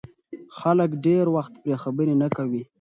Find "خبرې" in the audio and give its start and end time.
1.83-2.13